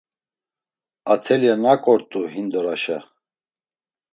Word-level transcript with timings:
Atelya 1.13 1.53
nak 1.63 1.83
ort̆u 1.93 2.21
hindoraşa? 2.33 2.97